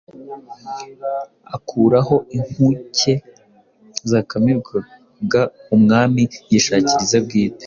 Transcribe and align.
akuraho 1.55 2.15
inkuke 2.37 3.13
zakamirwaga 4.11 5.41
Umwami 5.75 6.21
yishakira 6.51 7.01
ize 7.05 7.19
bwite, 7.25 7.59